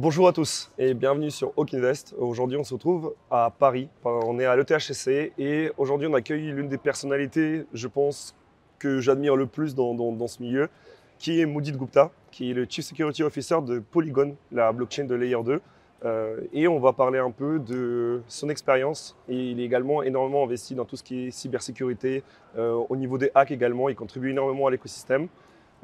[0.00, 2.14] Bonjour à tous et bienvenue sur Hawkinvest.
[2.18, 3.88] Aujourd'hui, on se retrouve à Paris.
[4.04, 8.36] On est à l'ETHSC et aujourd'hui, on accueille l'une des personnalités, je pense,
[8.78, 10.68] que j'admire le plus dans, ce milieu,
[11.18, 15.16] qui est Mudit Gupta, qui est le Chief Security Officer de Polygon, la blockchain de
[15.16, 15.60] Layer 2.
[16.04, 19.16] Euh, et on va parler un peu de son expérience.
[19.28, 22.22] Il est également énormément investi dans tout ce qui est cybersécurité.
[22.56, 25.26] Euh, au niveau des hacks également, il contribue énormément à l'écosystème.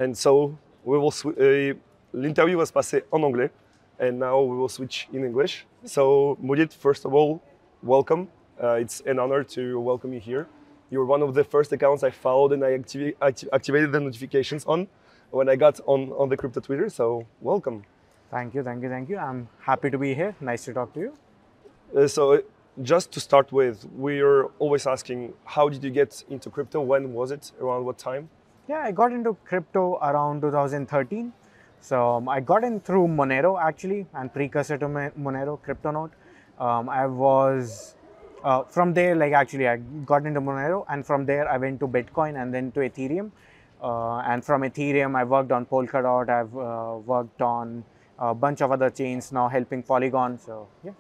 [0.01, 0.55] And so,
[0.87, 1.75] euh,
[2.13, 3.51] l'interview va se passer en anglais.
[3.99, 5.67] And now we will switch in English.
[5.85, 7.43] So, Mudit, first of all,
[7.83, 8.29] welcome.
[8.63, 10.47] Uh, it's an honor to welcome you here.
[10.91, 14.65] You're one of the first accounts I followed and I activ activ activated the notifications
[14.67, 14.89] on
[15.31, 16.89] when I got on, on the crypto Twitter.
[16.89, 17.85] So, welcome.
[18.31, 19.19] Thank you, thank you, thank you.
[19.19, 20.35] I'm happy to be here.
[20.41, 21.13] Nice to talk to you.
[21.97, 22.43] Uh, so,
[22.83, 26.81] just to start with, we're always asking, how did you get into crypto?
[26.81, 27.53] When was it?
[27.61, 28.29] Around what time?
[28.69, 31.33] Yeah, I got into crypto around 2013.
[31.85, 36.13] So um, I got in through Monero actually, and precursor to Monero, CryptoNote.
[36.59, 37.95] Um, I was
[38.43, 41.87] uh, from there, like actually, I got into Monero, and from there I went to
[41.87, 43.31] Bitcoin and then to Ethereum.
[43.83, 46.31] Uh, and from Ethereum, I worked on Polkadot.
[46.31, 47.85] I've uh, worked on
[48.19, 50.39] a bunch of other chains now, helping Polygon.
[50.39, 50.93] So yeah.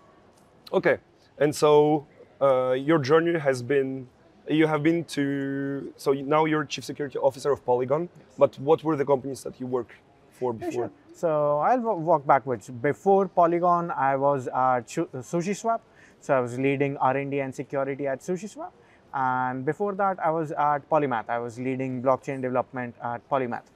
[0.70, 0.98] Okay,
[1.38, 2.06] and so
[2.42, 4.06] uh, your journey has been
[4.50, 8.34] you have been to so now you're chief security officer of polygon yes.
[8.36, 9.94] but what were the companies that you work
[10.44, 10.70] for before?
[10.70, 10.90] Yeah, sure.
[11.14, 12.70] So I'll walk backwards.
[12.70, 15.80] Before Polygon, I was at SushiSwap.
[16.20, 18.72] So I was leading R&D and security at SushiSwap.
[19.12, 21.28] And before that, I was at Polymath.
[21.28, 23.68] I was leading blockchain development at Polymath.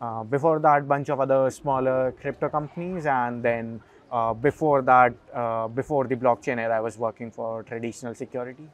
[0.00, 5.68] Uh, before that, bunch of other smaller crypto companies, and then uh, before that, uh,
[5.68, 8.68] before the blockchain era, I was working for traditional security.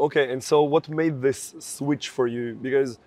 [0.00, 2.58] Okay, and so what made this switch for you?
[2.60, 2.98] Because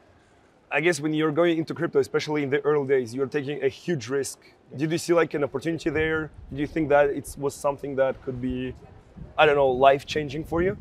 [0.76, 3.70] I guess when you're going into crypto, especially in the early days, you're taking a
[3.70, 4.40] huge risk.
[4.76, 6.32] Did you see like an opportunity there?
[6.54, 8.76] Do you think that it was something that could be,
[9.38, 10.78] I don't know, life changing for you?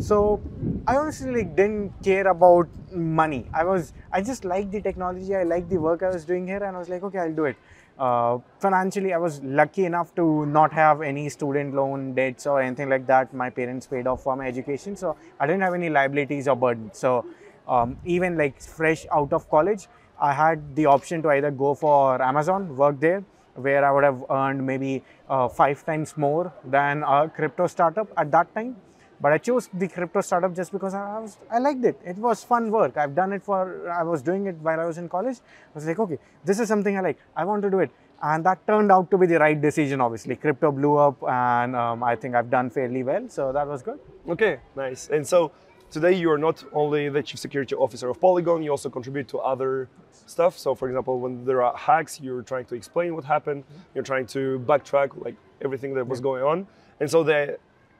[0.00, 0.40] So
[0.88, 3.46] I honestly like, didn't care about money.
[3.54, 5.36] I was I just liked the technology.
[5.36, 7.44] I liked the work I was doing here, and I was like, okay, I'll do
[7.44, 7.56] it.
[7.96, 12.88] Uh, financially, I was lucky enough to not have any student loan debts or anything
[12.88, 13.32] like that.
[13.32, 16.98] My parents paid off for my education, so I didn't have any liabilities or burdens.
[16.98, 17.24] So
[17.68, 19.88] um, even like fresh out of college,
[20.20, 23.24] I had the option to either go for Amazon, work there,
[23.54, 28.30] where I would have earned maybe uh, five times more than a crypto startup at
[28.30, 28.76] that time.
[29.20, 32.00] But I chose the crypto startup just because I was I liked it.
[32.04, 32.96] It was fun work.
[32.96, 35.36] I've done it for I was doing it while I was in college.
[35.36, 37.18] I was like, okay, this is something I like.
[37.36, 37.90] I want to do it.
[38.20, 40.36] And that turned out to be the right decision, obviously.
[40.36, 43.28] Crypto blew up, and um, I think I've done fairly well.
[43.28, 43.98] So that was good.
[44.28, 45.08] Okay, nice.
[45.08, 45.50] And so
[45.92, 49.38] today you are not only the chief security officer of Polygon, you also contribute to
[49.38, 50.58] other stuff.
[50.58, 53.64] So, for example, when there are hacks, you're trying to explain what happened.
[53.94, 56.66] You're trying to backtrack like everything that was going on,
[56.98, 57.56] and so they,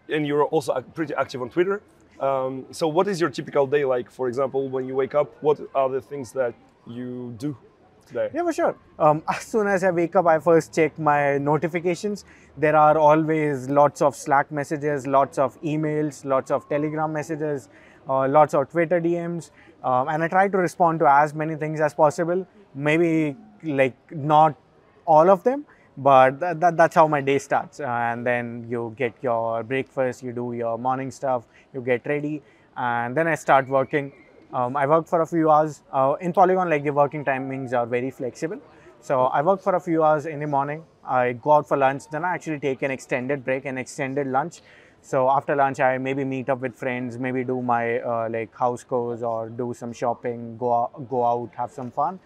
[0.08, 1.82] and you're also pretty active on Twitter.
[2.19, 4.10] Um, so, what is your typical day like?
[4.10, 6.54] For example, when you wake up, what are the things that
[6.86, 7.56] you do?
[8.12, 8.31] Today?
[8.34, 8.77] Yeah, for sure.
[8.99, 12.25] Um, as soon as I wake up, I first check my notifications.
[12.56, 17.69] There are always lots of Slack messages, lots of emails, lots of Telegram messages,
[18.09, 19.51] uh, lots of Twitter DMs,
[19.83, 22.47] um, and I try to respond to as many things as possible.
[22.75, 24.56] Maybe like not
[25.06, 25.65] all of them,
[25.97, 27.81] but th- th- that's how my day starts.
[27.81, 32.43] Uh, and then you get your breakfast, you do your morning stuff, you get ready,
[32.77, 34.12] and then I start working.
[34.53, 35.83] Um, I work for a few hours.
[35.91, 38.59] Uh, in Polygon, like the working timings are very flexible.
[39.01, 40.85] So I work for a few hours in the morning.
[41.05, 42.09] I go out for lunch.
[42.11, 44.61] Then I actually take an extended break, an extended lunch.
[45.01, 48.85] So after lunch, I maybe meet up with friends, maybe do my uh, like house
[48.89, 52.21] chores or do some shopping, go out, go out, have some fun,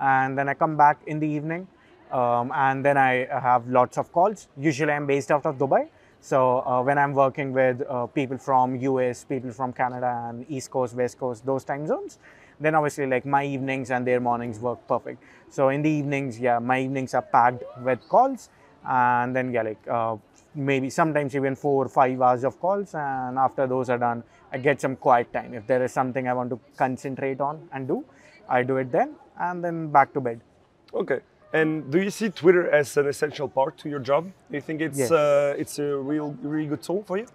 [0.00, 1.66] and then I come back in the evening.
[2.10, 4.48] Um, and then I have lots of calls.
[4.56, 5.88] Usually, I'm based out of Dubai.
[6.22, 10.70] So uh, when I'm working with uh, people from US, people from Canada and East
[10.70, 12.20] Coast, West Coast, those time zones,
[12.60, 15.20] then obviously like my evenings and their mornings work perfect.
[15.50, 18.50] So in the evenings, yeah, my evenings are packed with calls
[18.88, 20.16] and then yeah, like uh,
[20.54, 24.22] maybe sometimes even four or five hours of calls and after those are done,
[24.52, 25.54] I get some quiet time.
[25.54, 28.04] If there is something I want to concentrate on and do,
[28.48, 30.40] I do it then and then back to bed.
[30.94, 31.18] Okay.
[31.52, 34.24] And do you see Twitter as an essential part to your job?
[34.50, 35.10] Do you think it's yes.
[35.10, 37.26] uh, it's a real really good tool for you?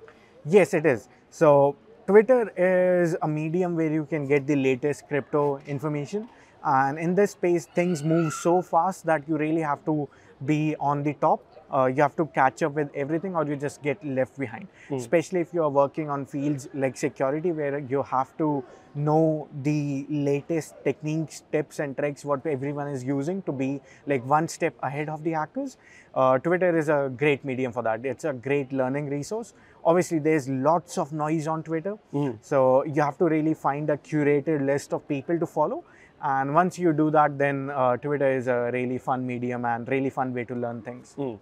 [0.45, 1.07] Yes, it is.
[1.29, 1.75] So
[2.07, 6.29] Twitter is a medium where you can get the latest crypto information,
[6.63, 10.09] and in this space, things move so fast that you really have to
[10.45, 11.41] be on the top
[11.73, 14.67] uh, you have to catch up with everything or you just get left behind.
[14.91, 18.63] Especially if you are working on fields like security where you have to
[18.95, 24.47] know the latest techniques tips and tricks what everyone is using to be like one
[24.47, 25.77] step ahead of the hackers.
[26.15, 28.03] Uh, twitter is a great medium for that.
[28.05, 29.53] It's a great learning resource.
[29.85, 31.97] Obviously there's lots of noise on twitter.
[32.41, 35.83] So you have to really find a curated list of people to follow.
[36.21, 40.09] And once you do that then uh, twitter is a really fun medium and really
[40.09, 41.13] fun way to learn things.
[41.17, 41.37] Mm.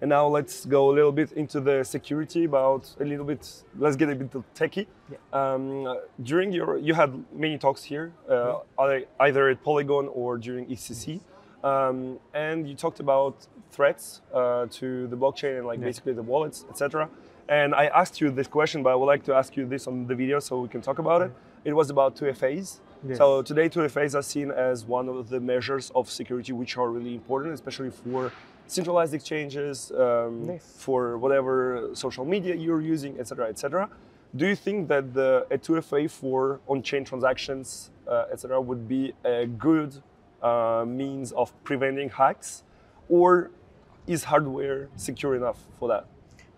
[0.00, 3.64] And now let's go a little bit into the security about a little bit.
[3.76, 4.86] Let's get a bit techie.
[5.32, 10.66] Um, during your, you had many talks here, uh, ei- either at Polygon or during
[10.66, 11.20] EthCC,
[11.64, 16.64] um, and you talked about threats uh, to the blockchain and like basically the wallets,
[16.70, 17.08] etc.
[17.48, 20.06] And I asked you this question, but I would like to ask you this on
[20.06, 21.32] the video so we can talk about it.
[21.64, 22.78] It was about 2FAs.
[23.08, 23.18] Yes.
[23.18, 27.14] So today 2FAs are seen as one of the measures of security which are really
[27.14, 28.32] important, especially for
[28.68, 30.62] centralized exchanges, um, Yes.
[30.84, 33.88] for whatever social media you're using, etc., etc.
[34.36, 39.46] Do you think that the a 2FA for on-chain transactions, uh, etc., would be a
[39.46, 39.94] good
[40.42, 42.62] uh, means of preventing hacks,
[43.08, 43.50] or
[44.06, 46.04] is hardware secure enough for that?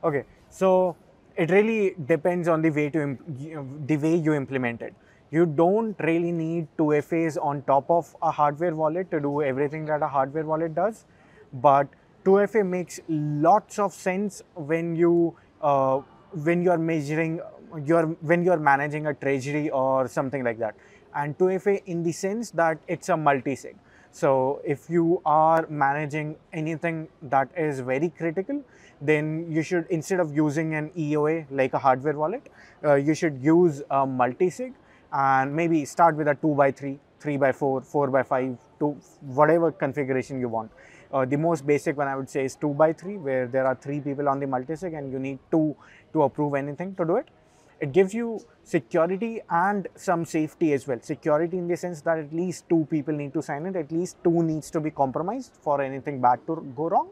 [0.04, 0.96] Okay, so
[1.36, 4.94] it really depends on the way to imp- the way you implement it.
[5.30, 9.84] You don't really need two FAs on top of a hardware wallet to do everything
[9.86, 11.04] that a hardware wallet does,
[11.52, 11.86] but
[12.30, 16.00] 2FA makes lots of sense when you uh,
[16.48, 17.40] when you are measuring
[17.84, 20.76] your when you are managing a treasury or something like that,
[21.14, 23.76] and 2FA in the sense that it's a multi-sig.
[24.12, 28.62] So if you are managing anything that is very critical,
[29.00, 32.48] then you should instead of using an EOA like a hardware wallet,
[32.84, 34.72] uh, you should use a multi-sig
[35.12, 38.96] and maybe start with a 2 by 3 3 by 4 4 by 5 to
[39.40, 40.70] whatever configuration you want
[41.12, 43.74] uh, the most basic one i would say is 2 by 3 where there are
[43.74, 45.76] three people on the multisig and you need two
[46.12, 47.28] to approve anything to do it.
[47.80, 50.98] It gives you security and some safety as well.
[51.00, 53.74] Security in the sense that at least two people need to sign it.
[53.74, 57.08] At least two needs to be compromised for anything bad to go wrong.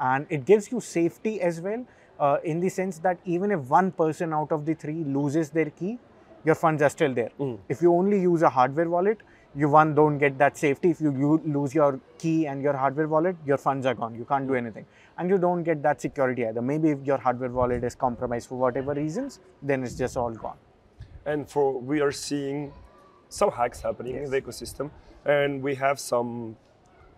[0.00, 1.86] And it gives you safety as well
[2.18, 5.70] uh, in the sense that even if one person out of the three loses their
[5.70, 5.98] key
[6.44, 7.30] your funds are still there.
[7.68, 9.18] If you only use a hardware wallet
[9.54, 10.90] you one don't get that safety.
[10.90, 14.14] If you, you lose your key and your hardware wallet your funds are gone.
[14.14, 14.86] You can't do anything.
[15.18, 16.62] And you don't get that security either.
[16.62, 20.56] Maybe if your hardware wallet is compromised for whatever reasons then it's just all gone.
[21.26, 22.72] And for we are seeing
[23.28, 24.90] some hacks happening in the ecosystem.
[25.24, 26.56] And we have some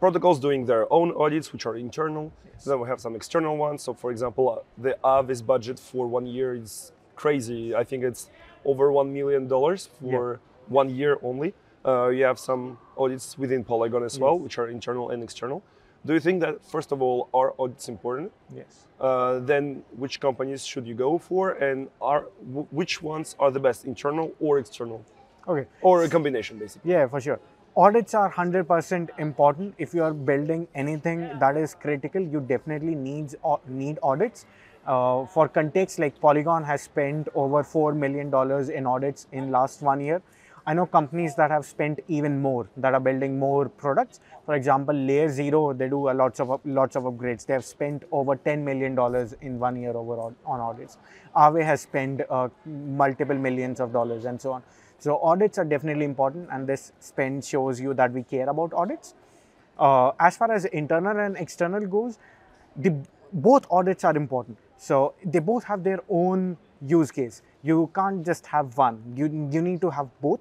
[0.00, 2.32] protocols doing their own audits which are internal.
[2.66, 3.82] Then we have some external ones.
[3.82, 7.74] So for example uh, the Aave's budget for one year is crazy.
[7.76, 8.28] I think it's
[8.64, 11.54] over one million dollars for one year only
[11.84, 15.62] uh, you have some audits within polygon as well which are internal and external
[16.06, 20.64] do you think that first of all are audits important yes uh, then which companies
[20.64, 25.04] should you go for and are w- which ones are the best internal or external
[25.48, 27.40] okay or a combination basically Yeah, for sure.
[27.76, 29.74] Audits are 100% important.
[29.78, 33.34] If you are building anything that is critical, you definitely needs
[33.66, 34.46] need audits.
[34.86, 39.82] Uh, for context, like Polygon has spent over four million dollars in audits in last
[39.82, 40.22] one year.
[40.66, 44.20] I know companies that have spent even more, that are building more products.
[44.46, 47.44] For example, Layer Zero, they do a lots of lots of upgrades.
[47.44, 50.96] They have spent over 10 million dollars in one year over on, on audits.
[51.36, 54.62] Aave has spent uh, multiple millions of dollars and so on.
[54.98, 59.14] So audits are definitely important, and this spend shows you that we care about audits.
[59.78, 62.18] Uh, as far as internal and external goes,
[62.76, 62.94] the
[63.32, 64.56] both audits are important.
[64.78, 66.56] So they both have their own
[66.86, 67.42] use case.
[67.62, 69.02] You can't just have one.
[69.16, 70.40] You you need to have both.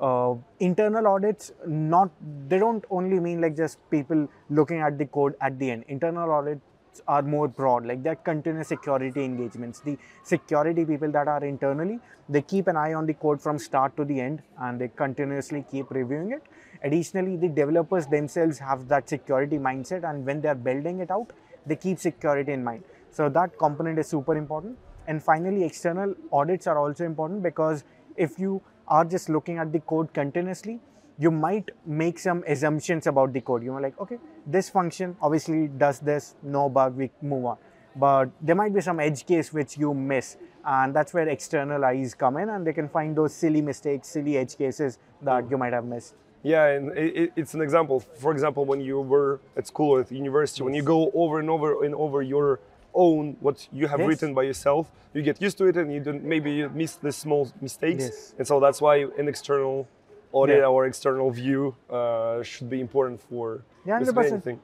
[0.00, 2.10] Uh, internal audits not
[2.48, 5.84] they don't only mean like just people looking at the code at the end.
[5.88, 6.62] Internal audits
[7.08, 11.98] are more broad like they're continuous security engagements the security people that are internally
[12.28, 15.64] they keep an eye on the code from start to the end and they continuously
[15.70, 16.42] keep reviewing it
[16.82, 21.32] additionally the developers themselves have that security mindset and when they're building it out
[21.66, 26.66] they keep security in mind so that component is super important and finally external audits
[26.66, 27.84] are also important because
[28.16, 30.80] if you are just looking at the code continuously
[31.18, 33.62] you might make some assumptions about the code.
[33.62, 34.18] You know, like, okay,
[34.48, 37.56] this function obviously does this, no bug, we move on.
[37.94, 42.14] But there might be some edge case which you miss, and that's where external eyes
[42.14, 45.72] come in and they can find those silly mistakes, silly edge cases that you might
[45.72, 46.14] have missed.
[46.42, 50.00] yeah and it, it- it's an example for example when you were at school or
[50.00, 52.48] at university when you go over and over and over your
[52.94, 54.08] own what you have Yes.
[54.08, 57.12] written by yourself you get used to it and you don't maybe you miss the
[57.12, 58.34] small mistakes Yes.
[58.38, 59.86] and so that's why an external
[60.32, 60.66] audit Yeah.
[60.72, 64.32] or external view uh, should be important for Yeah, 100%.
[64.32, 64.60] anything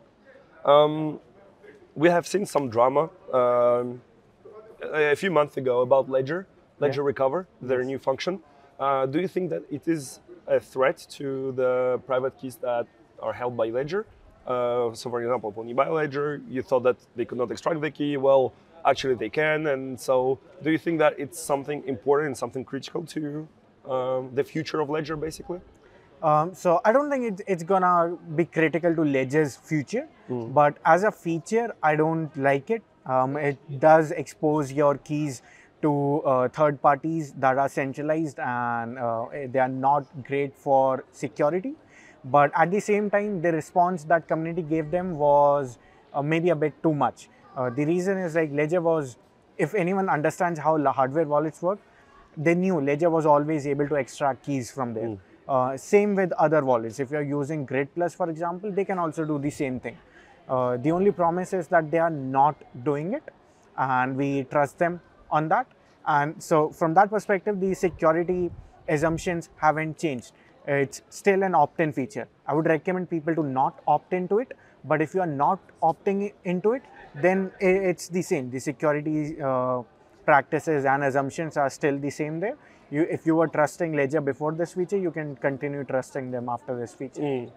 [0.65, 1.21] um,
[1.95, 4.01] we have seen some drama um,
[4.93, 6.47] a few months ago about Ledger,
[6.79, 8.41] Ledger Recover, their new function.
[8.79, 12.87] Uh, do you think that it is a threat to the private keys that
[13.21, 14.07] are held by Ledger?
[14.47, 17.81] Uh, so, for example, when you buy Ledger, you thought that they could not extract
[17.81, 18.17] the key.
[18.17, 18.53] Well,
[18.85, 19.67] actually, they can.
[19.67, 23.49] And so, do you think that it's something important and something critical to
[23.89, 25.61] um, the future of Ledger, basically?
[26.23, 30.53] Um, so I don't think it, it's gonna be critical to Ledger's future, Mm.
[30.53, 32.83] but as a feature, I don't like it.
[33.07, 35.41] Um, it does expose your keys
[35.81, 41.75] to uh, third parties that are centralized and uh, they are not great for security.
[42.25, 45.79] But at the same time, the response that community gave them was
[46.13, 47.29] uh, maybe a bit too much.
[47.57, 49.17] Uh, the reason is like Ledger was,
[49.59, 51.79] if anyone understands how hardware wallets work,
[52.37, 55.17] they knew Ledger was always able to extract keys from there.
[55.49, 57.01] Uh, same with other wallets.
[57.01, 59.99] If you're using Grid Plus, for example, they can also do the same thing.
[60.49, 63.23] Uh, the only promise is that they are not doing it,
[63.77, 65.01] and we trust them
[65.31, 65.67] on that.
[66.07, 68.51] And so, from that perspective, the security
[68.89, 70.33] assumptions haven't changed.
[70.67, 72.29] It's still an opt in feature.
[72.47, 74.53] I would recommend people to not opt into it,
[74.85, 76.83] but if you are not opting into it,
[77.15, 78.51] then it's the same.
[78.51, 79.83] The security uh,
[80.25, 82.57] practices and assumptions are still the same there.
[82.91, 86.79] You, if you were trusting Ledger before this feature, you can continue trusting them after
[86.79, 87.23] this feature.
[87.23, 87.53] Mm.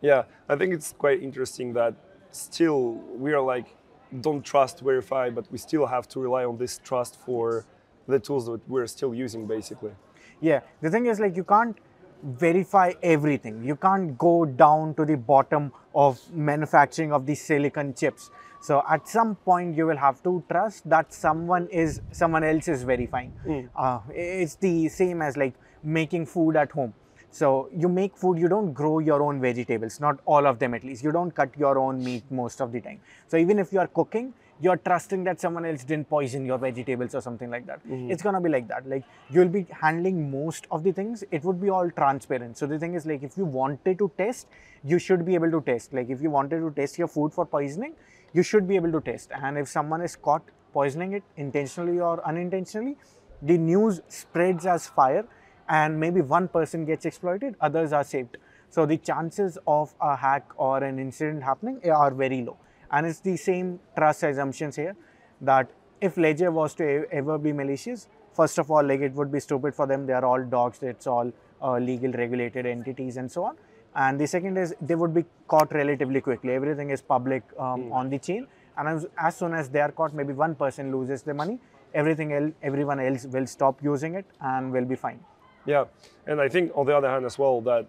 [0.00, 1.94] Yeah, I think it's quite interesting that
[2.30, 3.74] still we are like,
[4.20, 7.66] don't trust, verify, but we still have to rely on this trust for
[8.06, 9.92] the tools that we're still using, basically.
[10.40, 11.76] Yeah, the thing is like you can't
[12.22, 13.64] verify everything.
[13.64, 18.30] You can't go down to the bottom of manufacturing of these silicon chips.
[18.60, 22.82] So at some point you will have to trust that someone is someone else is
[22.82, 23.32] verifying.
[23.76, 26.92] Uh, it's the same as like making food at home.
[27.30, 30.82] So you make food, you don't grow your own vegetables, not all of them at
[30.82, 31.04] least.
[31.04, 33.00] You don't cut your own meat most of the time.
[33.28, 37.14] So even if you are cooking, you're trusting that someone else didn't poison your vegetables
[37.14, 37.80] or something like that.
[37.86, 38.10] Mm-hmm.
[38.10, 38.88] It's gonna be like that.
[38.88, 41.24] Like you'll be handling most of the things.
[41.30, 42.58] It would be all transparent.
[42.58, 44.48] So the thing is like if you wanted to test,
[44.84, 45.92] you should be able to test.
[45.92, 47.94] Like if you wanted to test your food for poisoning,
[48.32, 49.30] you should be able to test.
[49.32, 52.96] And if someone is caught poisoning it intentionally or unintentionally,
[53.42, 55.24] the news spreads as fire
[55.68, 58.38] and maybe one person gets exploited, others are saved.
[58.70, 62.58] So the chances of a hack or an incident happening are very low.
[62.90, 64.96] And it's the same trust assumptions here
[65.40, 69.40] that if Ledger was to ever be malicious, first of all, like it would be
[69.40, 70.06] stupid for them.
[70.06, 70.82] They are all doxxed.
[70.82, 73.56] It's all uh, legal regulated entities and so on.
[73.94, 76.52] And the second is they would be caught relatively quickly.
[76.54, 80.14] Everything is public um, on the chain, and as, as soon as they are caught,
[80.14, 81.58] maybe one person loses the money.
[81.94, 85.18] Everything else, everyone else will stop using it and will be fine.
[85.66, 85.86] Yeah,
[86.26, 87.86] and I think on the other hand as well that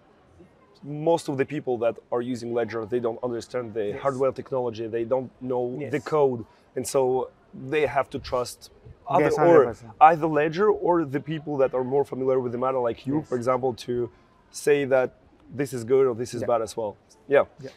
[0.83, 5.03] most of the people that are using Ledger they don't understand the hardware technology, they
[5.03, 6.45] don't know the code,
[6.75, 7.29] and so
[7.71, 8.71] they have to trust
[9.07, 12.79] other Yes, or either Ledger or the people that are more familiar with the matter,
[12.79, 14.09] like you, for example, to
[14.51, 15.15] say that
[15.53, 16.47] this is good or this is Yeah.
[16.47, 16.95] bad as well.
[17.27, 17.45] Yeah.
[17.59, 17.71] Yeah.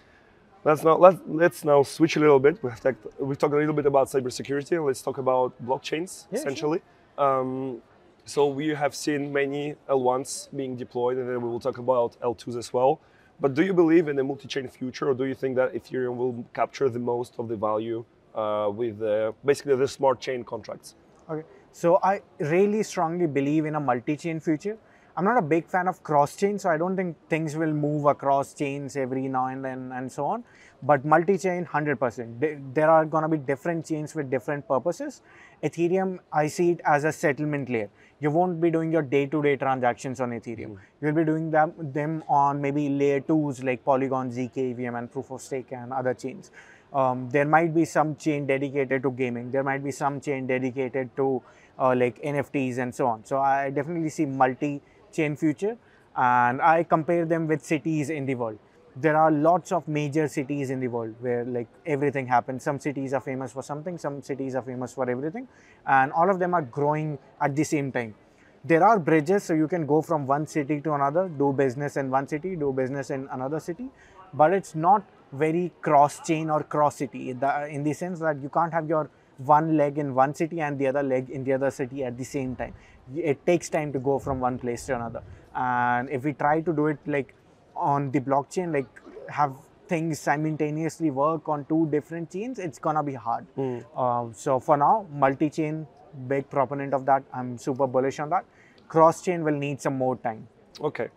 [0.65, 2.63] Let's now let, let's now switch a little bit.
[2.63, 4.85] We've talked we've talked a little bit about cybersecurity.
[4.87, 6.39] Let's talk about blockchains Yeah, sure.
[6.39, 6.81] essentially.
[7.19, 7.83] Um,
[8.25, 12.57] so we have seen many L1s being deployed, and then we will talk about L2s
[12.57, 13.01] as well.
[13.41, 16.45] But do you believe in a multi-chain future, or do you think that Ethereum will
[16.55, 20.95] capture the most of the value uh, with uh, basically the smart chain contracts?
[21.29, 21.47] Okay.
[21.73, 24.79] So I really strongly believe in a multi-chain future.
[25.15, 28.55] I'm not a big fan of cross-chain, so I don't think things will move across
[28.55, 30.43] chains every now and then and so on.
[30.83, 32.41] But multi-chain, 100%.
[32.75, 35.21] There- are going to be different chains with different purposes.
[35.63, 37.91] Ethereum, I see it as a settlement layer.
[38.21, 40.79] You won't be doing your day-to-day transactions on Ethereum.
[41.01, 45.31] You'll be doing them, them on maybe layer twos like Polygon, ZK, EVM, and Proof
[45.31, 46.51] of Stake and other chains.
[46.93, 49.51] Um, there might be some chain dedicated to gaming.
[49.51, 51.43] There might be some chain dedicated to
[51.79, 53.25] uh, like NFTs and so on.
[53.25, 54.27] So I definitely see
[55.13, 55.77] multi-chain future,
[56.17, 58.59] and I compare them with cities in the world.
[58.95, 62.63] There are lots of major cities in the world where like everything happens.
[62.63, 63.97] Some cities are famous for something.
[63.97, 65.49] Some cities are famous for everything,
[65.87, 68.15] and all of them are growing at the same time
[68.65, 72.09] there are bridges so you can go from one city to another do business in
[72.09, 73.89] one city do business in another city
[74.33, 75.03] but it's not
[75.33, 79.77] very cross chain or cross city in the sense that you can't have your one
[79.77, 82.55] leg in one city and the other leg in the other city at the same
[82.55, 82.73] time
[83.17, 85.23] it takes time to go from one place to another
[85.55, 87.35] and if we try to do it like
[87.77, 88.87] on the blockchain like
[89.29, 89.55] have
[89.89, 93.47] things simultaneously work on two different chains it's gonna be hard
[93.97, 95.87] uh, so for now multi-chain
[96.29, 98.45] big proponent of that i'm super bullish on that
[98.89, 100.47] cross chain will need some more time
[100.81, 101.09] Okay,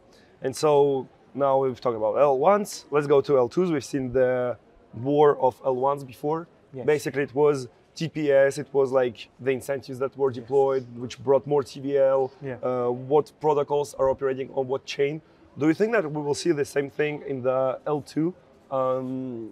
[0.42, 2.86] and so now we've talked about L1s.
[2.92, 3.72] Let's go to L2s.
[3.72, 4.58] We've seen the
[4.94, 6.48] war of L1s before.
[6.74, 6.86] Yes.
[6.86, 11.64] Basically, it was TPS, it was like the incentives that were deployed, which brought more
[11.64, 12.58] TVL, Yeah.
[12.62, 15.22] uh, what protocols are operating on what chain.
[15.58, 18.34] Do you think that we will see the same thing in the L2,
[18.72, 19.52] um,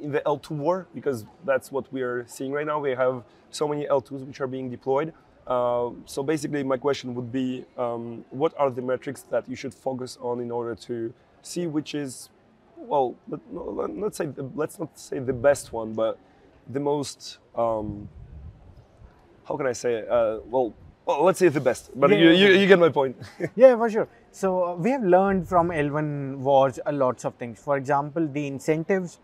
[0.00, 0.86] in the L2 war?
[0.94, 2.80] Because that's what we are seeing right now.
[2.80, 5.12] We have so many L2s which are being deployed.
[5.46, 9.74] Uh, so basically, my question would be, um, what are the metrics that you should
[9.74, 12.30] focus on in order to see which is,
[12.76, 13.40] well, let,
[13.98, 16.16] let's say the, let's not say the best one, but
[16.68, 18.08] the most, um,
[19.44, 20.08] how can I say it?
[20.08, 21.90] Uh, well, well, let's say the best.
[21.94, 23.16] But Yeah, you, you, you get my point.
[23.56, 24.08] Yeah, for sure.
[24.30, 27.60] So uh, we have learned from L1 wars a lots of things.
[27.60, 29.18] For example, the incentives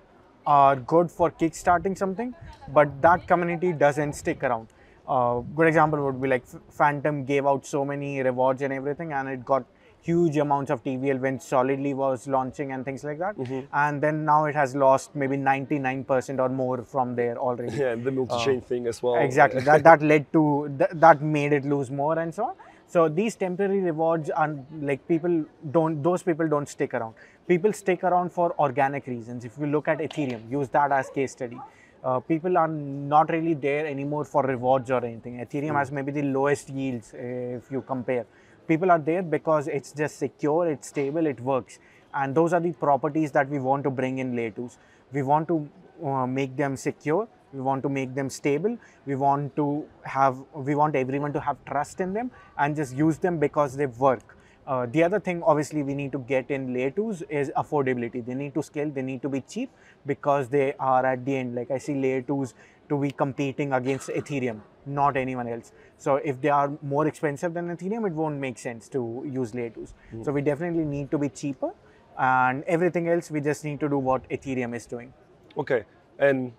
[0.47, 2.35] are good for kickstarting something,
[2.73, 4.68] but that community doesn't stick around.
[5.07, 9.28] Uh, good example would be like Fantom gave out so many rewards and everything, and
[9.28, 9.64] it got
[10.02, 13.37] huge amounts of TVL when Solidly was launching and things like that.
[13.73, 17.76] And then now it has lost maybe 99% or more from there already.
[17.76, 19.17] yeah, the multi-chain thing as well.
[19.17, 19.61] Exactly.
[19.62, 22.55] that that led to th- that made it lose more and so on.
[22.87, 27.14] So these temporary rewards are like people don't those people don't stick around.
[27.47, 29.45] People stick around for organic reasons.
[29.45, 31.59] If you look at Ethereum, use that as case study.
[32.02, 35.38] Uh, people are not really there anymore for rewards or anything.
[35.45, 37.19] Ethereum has maybe the lowest yields uh,
[37.59, 38.25] if you compare.
[38.69, 41.79] People are there because it's just secure, it's stable, it works,
[42.15, 44.77] and those are the properties that we want to bring in layer 2s.
[45.13, 45.69] We want to
[46.05, 47.27] uh, make them secure.
[47.53, 48.77] We want to make them stable.
[49.07, 53.19] We want to have we want everyone to have trust in them and just use
[53.19, 54.37] them because they work.
[54.67, 58.25] Uh, the other thing obviously we need to get in layer 2s is affordability.
[58.25, 58.91] They need to scale.
[58.91, 59.71] They need to be cheap
[60.05, 61.55] because they are at the end.
[61.55, 62.53] Like i see layer 2s
[62.91, 67.76] to be competing against ethereum not anyone else so if they are more expensive than
[67.76, 69.92] ethereum it won't make sense to use layer 2s
[70.25, 71.71] so we definitely need to be cheaper
[72.18, 75.12] and everything else we just need to do what ethereum is doing
[75.59, 75.85] Okay,
[76.21, 76.52] and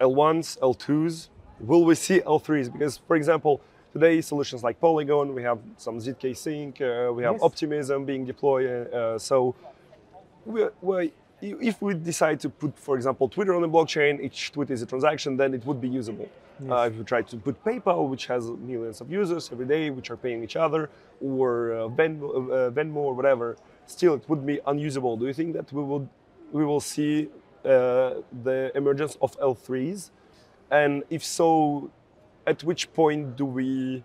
[0.00, 1.28] L1s, L2s,
[1.60, 2.72] will we see L3s?
[2.72, 3.60] Because, for example,
[3.92, 7.42] today solutions like Polygon, we have some ZK Sync, uh, we have Yes.
[7.42, 8.90] Optimism being deployed.
[8.92, 9.54] Uh, so,
[10.46, 14.70] we, we, if we decide to put, for example, Twitter on the blockchain, each tweet
[14.70, 16.28] is a transaction, then it would be usable.
[16.68, 20.10] Uh, if we try to put PayPal, which has millions of users every day, which
[20.10, 24.58] are paying each other, or uh, Venmo, uh, Venmo or whatever, still it would be
[24.66, 25.16] unusable.
[25.16, 26.08] Do you think that we will
[26.50, 27.28] we will see
[27.64, 30.10] uh, the emergence of L3s?
[30.72, 31.90] And if so,
[32.44, 34.02] at which point do we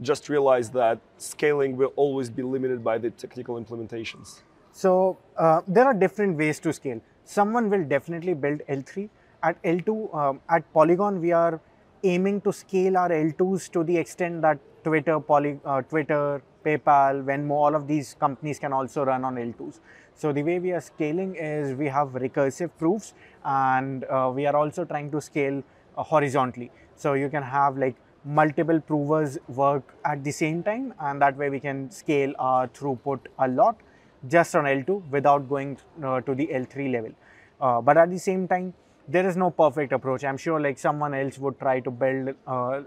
[0.00, 4.40] just realize that scaling will always be limited by the technical implementations?
[4.72, 7.00] So uh, there are different ways to scale.
[7.24, 9.08] Someone will definitely build L3.
[9.42, 11.60] At L2, um, at Polygon, we are
[12.04, 17.50] aiming to scale our L2s to the extent that Twitter, Poly, uh, Twitter, PayPal, Venmo,
[17.50, 19.80] all of these companies can also run on L2s.
[20.14, 24.56] So the way we are scaling is we have recursive proofs, and uh, we are
[24.56, 25.62] also trying to scale
[25.96, 26.70] uh, horizontally.
[26.94, 31.50] So you can have like multiple provers work at the same time, and that way
[31.50, 33.76] we can scale our throughput a lot
[34.28, 37.12] just on L2 without going uh, to the L3 level.
[37.60, 38.74] Uh, but at the same time,
[39.08, 40.24] there is no perfect approach.
[40.24, 42.82] I'm sure like someone else would try to build uh,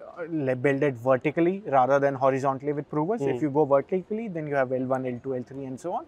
[0.56, 3.21] build it vertically rather than horizontally with provers.
[3.21, 6.06] If you go vertically, then you have L1, L2, L3, and so on.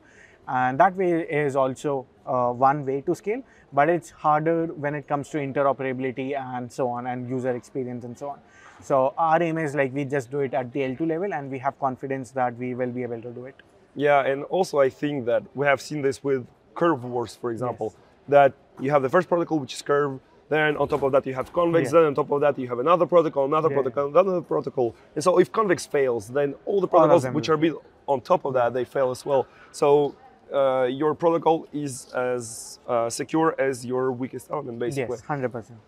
[0.48, 5.06] And that way is also uh, one way to scale, but it's harder when it
[5.06, 8.40] comes to interoperability and so on, and user experience and so on.
[8.82, 11.60] So our aim is like we just do it at the L2 level, and we
[11.60, 13.56] have confidence that we will be able to do it.
[13.98, 17.94] Yeah, and also I think that we have seen this with Curve Wars, for example,
[18.30, 21.34] that you have the first protocol, which is Curve, then on top of that you
[21.34, 22.00] have Convex, Yeah.
[22.00, 23.78] then on top of that you have another protocol, another Yeah.
[23.82, 24.96] protocol, another protocol.
[25.16, 28.46] And so if Convex fails, then all the protocols them which are built on top
[28.46, 29.48] of that, they fail as well.
[29.72, 30.14] So
[30.54, 35.16] uh, your protocol is as uh, secure as your weakest element, basically.
[35.18, 35.80] Yes, hundred percent.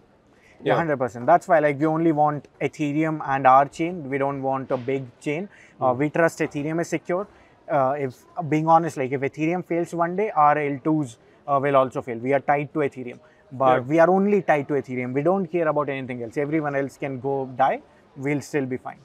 [0.61, 0.73] Yeah.
[0.73, 1.25] Yeah, hundred percent.
[1.25, 4.09] That's why like we only want Ethereum and our chain.
[4.09, 5.47] We don't want a big chain.
[5.79, 7.25] Uh, we trust Ethereum is secure.
[7.69, 8.15] Uh, if
[8.49, 12.17] being honest, like if Ethereum fails one day, our L2s uh, will also fail.
[12.17, 13.19] We are tied to Ethereum,
[13.51, 13.79] but Yeah.
[13.91, 15.13] we are only tied to Ethereum.
[15.13, 16.37] We don't care about anything else.
[16.37, 17.81] Everyone else can go die.
[18.17, 18.97] We'll still be fine.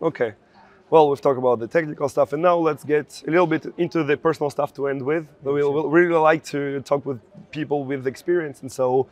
[0.00, 0.32] Okay.
[0.88, 4.04] Well, we've talked about the technical stuff, and now let's get a little bit into
[4.04, 5.26] the personal stuff to end with.
[5.42, 9.08] We'll, we'll really like to talk with people with experience, and so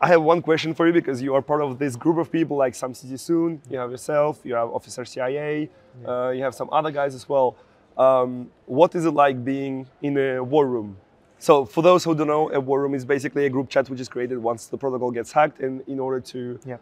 [0.00, 2.56] I have one question for you because you are part of this group of people
[2.56, 5.70] like samczsun, you have yourself, you have Officer CIA,
[6.06, 7.54] uh, you have some other guys as well.
[7.96, 10.96] Um, what is it like being in a war room?
[11.38, 14.00] So, for those who don't know, a war room is basically a group chat which
[14.00, 16.76] is created once the protocol gets hacked, and in order to Yeah.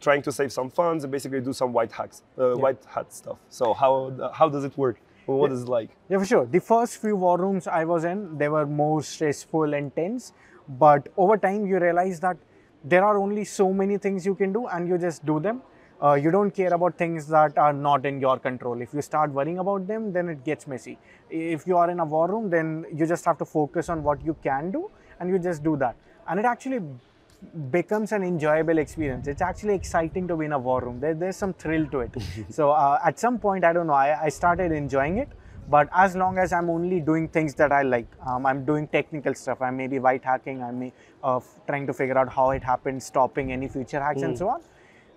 [0.00, 3.38] trying to save some funds and basically do some white hacks, uh, white hat stuff.
[3.48, 5.00] So how how does it work?
[5.26, 5.90] What is it like?
[6.08, 6.44] Yeah, for sure.
[6.46, 10.32] The first few war rooms I was in, they were more stressful and tense.
[10.68, 12.36] But over time, you realize that
[12.82, 15.62] there are only so many things you can do, and you just do them.
[16.02, 18.80] Uh, you don't care about things that are not in your control.
[18.80, 20.98] If you start worrying about them, then it gets messy.
[21.28, 24.24] If you are in a war room, then you just have to focus on what
[24.24, 25.96] you can do, and you just do that.
[26.26, 26.80] And it actually
[27.70, 29.26] becomes an enjoyable experience.
[29.26, 31.00] It's actually exciting to be in a war room.
[31.00, 32.16] There, there's some thrill to it.
[32.50, 35.28] so uh, at some point, I don't know, I, I, started enjoying it.
[35.68, 39.34] But as long as I'm only doing things that I like, um, I'm doing technical
[39.34, 39.62] stuff.
[39.62, 40.62] I may be white hacking.
[40.62, 44.24] I may uh, trying to figure out how it happened, stopping any future hacks mm.
[44.24, 44.60] and so on.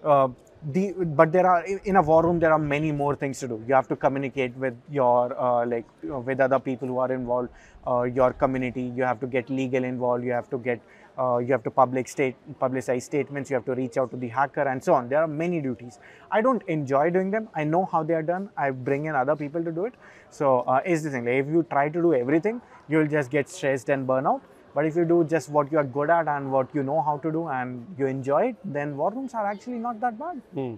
[0.04, 0.28] Uh,
[0.72, 3.64] the, but there are in a war room there are many more things to do.
[3.68, 7.50] You have to communicate with your uh, like with other people who are involved
[7.86, 8.92] uh, your community.
[8.96, 10.24] You have to get legal involved.
[10.24, 10.80] You have to get
[11.20, 13.50] uh, you have to public state publicize statements.
[13.50, 15.10] You have to reach out to the hacker and so on.
[15.10, 16.00] There are many duties.
[16.32, 17.50] I don't enjoy doing them.
[17.54, 18.50] I know how they are done.
[18.58, 19.94] I bring in other people to do it.
[20.30, 21.26] So uh, is the thing.
[21.26, 24.42] Like if you try to do everything you'll just get stressed and burn out
[24.74, 27.18] but if you do just what you are good at and what you know how
[27.18, 30.78] to do and you enjoy it then war rooms are actually not that bad mm.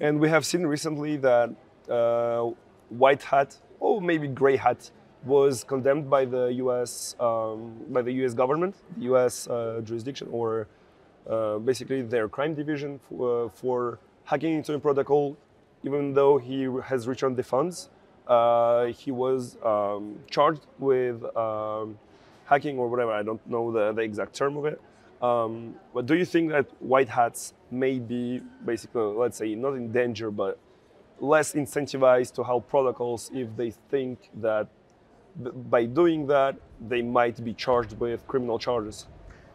[0.00, 1.50] and we have seen recently that
[1.88, 2.50] uh,
[2.88, 4.90] white hat or maybe gray hat
[5.24, 7.14] was condemned by the U.S.
[7.20, 8.34] Um, by the U.S.
[8.34, 9.48] government, the U.S.
[9.48, 10.66] Uh, jurisdiction, or
[11.28, 15.36] uh, basically their crime division for, uh, for, hacking into a protocol.
[15.84, 17.90] Even though he has returned the funds,
[18.28, 21.98] uh, he was um, charged with um,
[22.52, 23.12] hacking or whatever.
[23.12, 24.80] I don't know the, the exact term of it.
[25.28, 29.92] Um, but do you think that white hats may be basically, let's say, not in
[29.92, 30.58] danger, but
[31.20, 34.66] less incentivized to help protocols if they think that
[35.70, 36.56] by doing that,
[36.88, 39.06] they might be charged with criminal charges.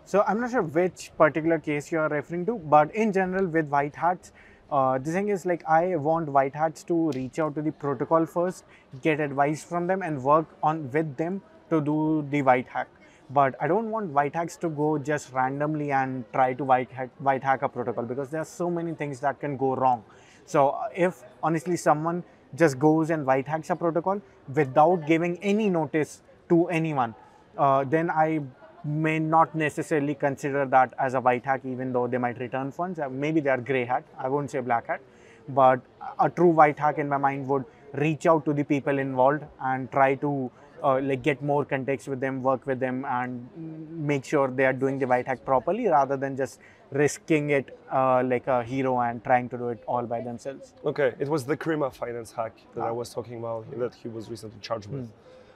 [0.05, 3.67] So I'm not sure which particular case you are referring to, but in general with
[3.67, 4.31] white hats,
[4.71, 8.25] uh, the thing is like I want white hats to reach out to the protocol
[8.25, 8.63] first,
[9.01, 12.87] get advice from them and work on with them to do the white hack.
[13.29, 17.09] But I don't want white hacks to go just randomly and try to white hack,
[17.19, 20.03] white hack a protocol because there are so many things that can go wrong.
[20.45, 22.23] So uh, if honestly someone
[22.55, 24.21] just goes and white hacks a protocol
[24.53, 27.13] without giving any notice to anyone,
[27.57, 28.41] uh, then I
[28.85, 32.97] may not necessarily consider that as a white hack, even though they might return funds.
[32.97, 34.05] Uh, maybe they are gray hat.
[34.17, 35.01] I won't say black hat,
[35.49, 35.81] but
[36.17, 39.91] a true white hack in my mind would reach out to the people involved and
[39.91, 40.49] try to
[40.83, 43.47] uh, like get more context with them, work with them, and
[43.89, 46.59] make sure they are doing the white hack properly, rather than just
[46.91, 50.73] risking it uh, like a hero and trying to do it all by themselves.
[50.85, 52.87] Okay, it was the Crema finance hack that ah.
[52.87, 55.09] I was talking about that he was recently charged with.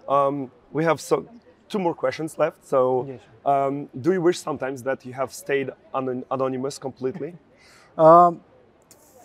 [0.07, 0.13] Mm.
[0.13, 1.27] Um, we have so
[1.69, 2.65] two more questions left.
[2.65, 3.21] So, yes.
[3.45, 7.35] um, do you wish sometimes that you have stayed un- anonymous completely?
[7.97, 8.41] um,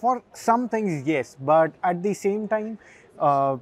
[0.01, 2.79] for some things, yes, but at the same time.
[3.19, 3.57] Uh,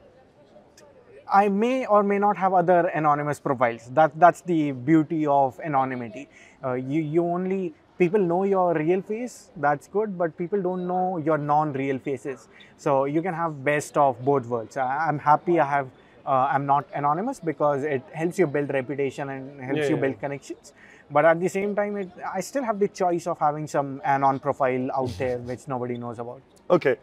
[1.32, 3.88] I may or may not have other anonymous profiles.
[3.92, 6.28] That that's the beauty of anonymity.
[6.62, 9.50] Uh, you you only people know your real face.
[9.56, 12.48] That's good, but people don't know your non-real faces.
[12.76, 14.76] So you can have best of both worlds.
[14.76, 15.88] I, am happy I have.
[16.26, 20.00] Uh, I'm not anonymous because it helps you build reputation and helps yeah, you yeah.
[20.00, 20.72] build connections.
[21.10, 24.40] But at the same time, it, I still have the choice of having some anon
[24.40, 26.40] profile out there which nobody knows about.
[26.70, 26.96] Okay.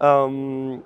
[0.00, 0.82] Um,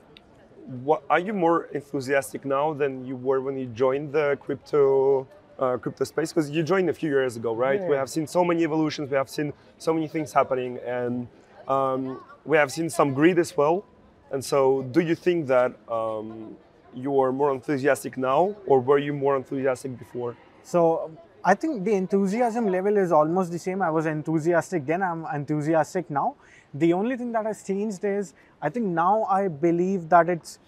[0.69, 5.27] what, are you more enthusiastic now than you were when you joined the crypto
[5.59, 6.33] uh, crypto space?
[6.33, 7.81] Because you joined a few years ago, right?
[7.81, 7.89] Yeah.
[7.89, 11.27] We have seen so many evolutions, we have seen so many things happening, and
[11.69, 13.85] um, we have seen some greed as well.
[14.31, 16.55] And so, do you think that um,
[16.95, 20.37] you are more enthusiastic now, or were you more enthusiastic before?
[20.63, 21.11] So,
[21.43, 23.81] I think the enthusiasm level is almost the same.
[23.81, 26.35] I was enthusiastic then, I'm enthusiastic now.
[26.75, 30.59] The only thing that has changed is I think now I believe that it's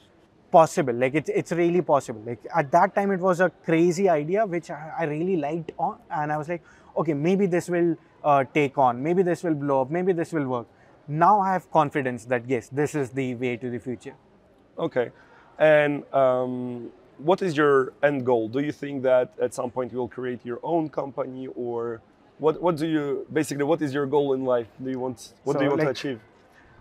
[0.50, 0.94] possible.
[0.94, 2.22] Like it's it's really possible.
[2.26, 5.98] Like at that time it was a crazy idea which I, I really liked on
[6.10, 6.62] and I was like,
[6.96, 10.46] okay, maybe this will uh, take on, maybe this will blow up, maybe this will
[10.46, 10.66] work.
[11.08, 14.14] Now I have confidence that yes, this is the way to the future.
[14.78, 15.10] Okay.
[15.58, 18.48] And um, what is your end goal?
[18.48, 22.00] Do you think that at some point you will create your own company or
[22.40, 24.66] what what do you basically what is your goal in life?
[24.82, 26.20] Do you want what so, do you want like, to achieve?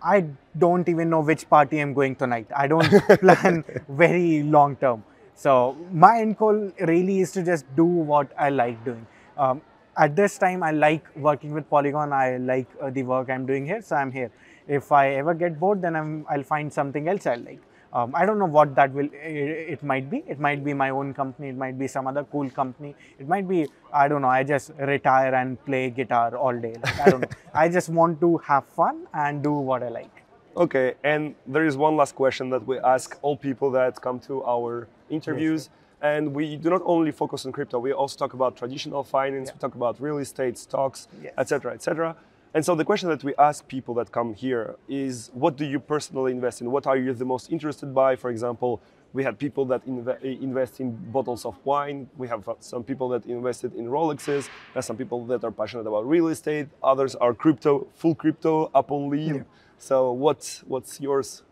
[0.02, 0.24] I
[0.58, 2.46] don't even know which party i'm going tonight.
[2.56, 5.04] I don't plan very long term.
[5.34, 9.06] So my end goal really is to just do what i like doing.
[9.36, 9.62] Um,
[9.96, 12.12] at this time i like working with polygon.
[12.12, 14.30] I like uh, the work i'm doing here so i'm here.
[14.66, 17.60] If i ever get bored then I'm, i'll find something else i like
[17.92, 20.22] um, I don't know what that will, it, it, might be.
[20.28, 21.48] It might be my own company.
[21.48, 22.94] It might be some other cool company.
[23.18, 26.76] It might be, I don't know, I just retire and play guitar all day.
[26.82, 27.28] Like, I don't know.
[27.54, 30.22] I just want to have fun and do what I like.
[30.56, 34.44] Okay, and there is one last question that we ask all people that come to
[34.44, 35.68] our interviews.
[35.70, 39.48] Yes, And we do not only focus on crypto, we also talk about traditional finance,
[39.48, 39.54] Yeah.
[39.54, 41.34] we talk about real estate, stocks, Yes.
[41.36, 42.16] etc., etc.
[42.52, 45.78] And so the question that we ask people that come here is what do you
[45.78, 46.70] personally invest in?
[46.70, 48.16] What are you the most interested by?
[48.16, 48.80] For example,
[49.12, 52.08] we had people that inve- invest in bottles of wine.
[52.16, 54.48] We have uh, some people that invested in Rolexes.
[54.72, 56.68] There's some people that are passionate about real estate.
[56.82, 59.36] Others are crypto, full crypto, up on lead.
[59.36, 59.42] Yeah.
[59.78, 61.42] So what's what's yours?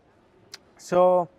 [0.77, 1.29] So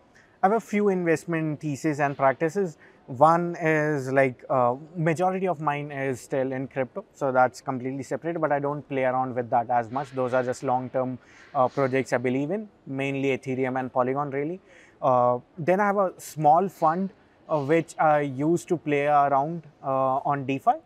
[0.43, 2.79] I have a few investment theses and practices.
[3.11, 8.41] One is like uh, majority of mine is still in crypto, so that's completely separate.
[8.41, 10.13] But I don't play around with that as much.
[10.13, 11.19] Those are just long-term
[11.53, 14.61] uh, projects I believe in, mainly Ethereum and Polygon, really.
[15.03, 17.11] Uh, then I have a small fund
[17.49, 20.79] uh, which I use to play around uh, on DeFi.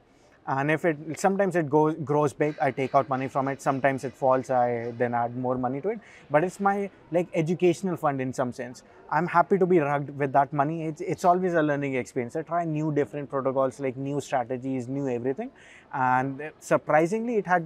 [0.47, 3.63] Uh, and if it sometimes it goes grows big, I take out money from it.
[3.63, 6.01] Sometimes it falls, I then add more money to it.
[6.31, 8.83] But it's my like educational fund in some sense.
[9.11, 10.85] I'm happy to be rugged with that money.
[10.85, 12.37] It's it's always a learning experience.
[12.37, 15.51] I try new different protocols, like new strategies, new everything.
[15.93, 17.65] And surprisingly, it had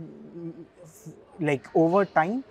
[1.40, 2.44] like over time,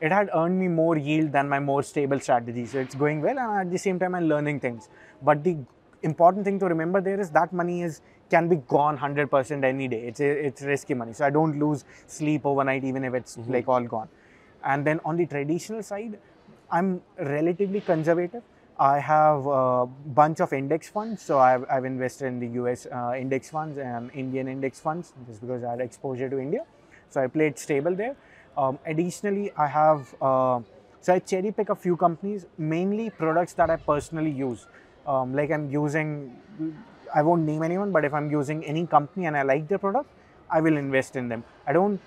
[0.00, 2.66] it had earned me more yield than my more stable strategy.
[2.66, 4.88] So it's going well, and at the same time, I'm learning things.
[5.22, 5.56] But the
[6.02, 8.00] important thing to remember there is that money is
[8.34, 10.00] can be gone 100% any day.
[10.10, 13.88] It's it's risky money, so I don't lose sleep overnight even if it's like all
[13.94, 14.08] gone.
[14.64, 16.18] And then on the traditional side,
[16.70, 18.42] I'm relatively conservative.
[18.78, 19.86] I have a
[20.20, 24.10] bunch of index funds, so I've, I've invested in the US uh, index funds and
[24.22, 26.64] Indian index funds just because I had exposure to India.
[27.10, 28.16] So I played stable there.
[28.56, 30.60] Um, additionally, I have uh,
[31.02, 34.66] so I cherry pick a few companies, mainly products that I personally use.
[35.04, 36.36] Um, like I'm using,
[37.14, 40.10] I won't name anyone, but if I'm using any company and I like their product,
[40.50, 41.44] I will invest in them.
[41.66, 42.00] I don't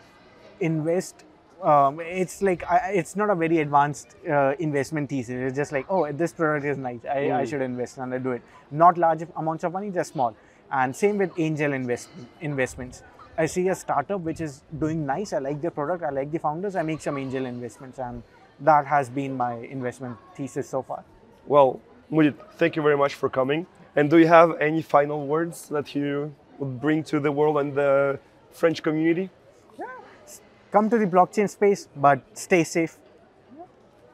[0.60, 1.26] invest.
[1.62, 5.36] Um, it's like I, it's not a very advanced uh, investment thesis.
[5.36, 7.00] It's just like, oh, this product is nice.
[7.10, 8.42] I, I should invest and I do it.
[8.72, 10.36] Not large amounts of money, just small.
[10.72, 12.10] And same with angel invest,
[12.42, 13.04] investments.
[13.38, 15.34] I see a startup which is doing nice.
[15.34, 16.04] I like their product.
[16.04, 16.76] I like the founders.
[16.76, 18.24] I make some angel investments, and
[18.62, 21.04] that has been my investment thesis so far.
[21.46, 23.68] Well, Mudit, thank you very much for coming.
[23.96, 27.74] And do you have any final words that you would bring to the world and
[27.74, 28.20] the
[28.52, 29.30] French community?
[30.72, 32.98] Come to the blockchain space, but stay safe.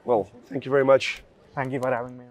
[0.06, 1.24] Well, thank you very much.
[1.56, 2.26] Thank you for having me.